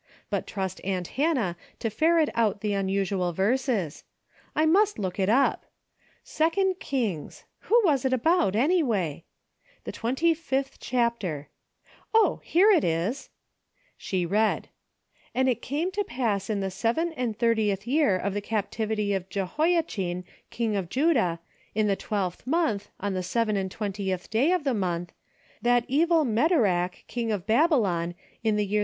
But 0.31 0.47
trust 0.47 0.81
aunt 0.83 1.09
Hannah 1.09 1.55
to 1.77 1.91
ferret 1.91 2.29
out 2.33 2.61
the 2.61 2.73
unusual 2.73 3.33
verses. 3.33 4.03
I 4.55 4.65
must 4.65 4.97
look 4.97 5.19
it 5.19 5.29
up. 5.29 5.67
Second 6.23 6.79
Kings: 6.79 7.43
who 7.59 7.79
was 7.85 8.03
it 8.03 8.11
about, 8.11 8.55
anyway? 8.55 9.25
The 9.83 9.91
twenty 9.91 10.33
fifth 10.33 10.79
chapter. 10.79 11.49
Oh! 12.15 12.41
here 12.43 12.71
it 12.71 12.83
is!" 12.83 13.29
She 13.95 14.25
read;" 14.25 14.69
'And 15.35 15.47
it 15.47 15.61
came 15.61 15.91
to 15.91 16.03
pass 16.03 16.49
in 16.49 16.61
the 16.61 16.71
seven 16.71 17.13
and 17.13 17.37
thir 17.37 17.53
tieth 17.53 17.85
year 17.85 18.17
of 18.17 18.33
the 18.33 18.41
captivity 18.41 19.13
of 19.13 19.29
Jehoiachin 19.29 20.23
king 20.49 20.75
of 20.75 20.89
Judah, 20.89 21.39
in 21.75 21.85
the 21.85 21.95
twelfth 21.95 22.47
month, 22.47 22.89
on 22.99 23.13
the 23.13 23.21
seven 23.21 23.55
and 23.55 23.69
twentieth 23.69 24.31
day 24.31 24.51
of 24.51 24.63
the 24.63 24.73
month, 24.73 25.13
that 25.61 25.85
Evil 25.87 26.25
me 26.25 26.33
24 26.41 26.45
A 26.45 26.49
DAILY 26.49 26.59
rate:' 26.61 26.89
rodach 26.89 26.93
king 27.05 27.31
of 27.31 27.45
Babylon 27.45 28.15
in 28.43 28.55
the 28.55 28.65
year. 28.65 28.79